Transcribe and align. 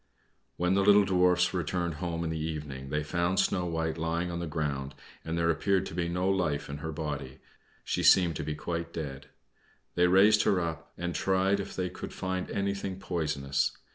When 0.57 0.73
the 0.73 0.81
little 0.81 1.05
Dwarfs 1.05 1.53
returned 1.53 1.93
home 2.01 2.23
in 2.23 2.31
the 2.31 2.39
evening 2.39 2.89
they 2.89 3.03
found 3.03 3.39
Snow 3.39 3.67
White 3.67 3.99
lying 3.99 4.31
on 4.31 4.39
the 4.39 4.47
ground, 4.47 4.95
and 5.23 5.37
there 5.37 5.51
appeared 5.51 5.85
to 5.85 5.93
be 5.93 6.09
no 6.09 6.27
life 6.27 6.71
in 6.71 6.77
her 6.79 6.91
body; 6.91 7.37
she 7.83 8.01
seemed 8.01 8.35
to 8.37 8.43
be 8.43 8.55
quite 8.55 8.93
dead. 8.93 9.27
They 9.93 10.07
raised 10.07 10.41
her 10.41 10.59
up, 10.59 10.91
and 10.97 11.13
tried 11.13 11.59
if 11.59 11.75
they 11.75 11.91
could 11.91 12.13
find 12.15 12.49
anything 12.49 12.99
poisonous. 12.99 13.77